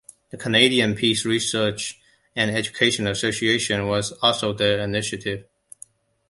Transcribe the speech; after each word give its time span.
The 0.31 0.37
Canadian 0.37 0.95
Peace 0.95 1.25
Research 1.27 2.01
and 2.35 2.49
Education 2.49 3.05
Association 3.05 3.85
was 3.85 4.13
also 4.13 4.51
their 4.51 4.79
initiative. 4.79 5.45